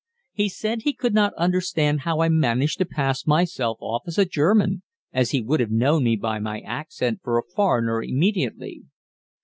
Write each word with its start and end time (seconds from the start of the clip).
He 0.33 0.49
said 0.49 0.81
he 0.81 0.93
could 0.93 1.13
not 1.13 1.31
understand 1.35 1.99
how 1.99 2.21
I 2.21 2.27
managed 2.29 2.79
to 2.79 2.85
pass 2.85 3.27
myself 3.27 3.77
off 3.81 4.01
as 4.07 4.17
a 4.17 4.25
German, 4.25 4.81
as 5.13 5.29
he 5.29 5.43
would 5.43 5.59
have 5.59 5.69
known 5.69 6.03
me 6.05 6.15
by 6.15 6.39
my 6.39 6.61
accent 6.61 7.19
for 7.21 7.37
a 7.37 7.43
foreigner 7.47 8.01
immediately. 8.01 8.85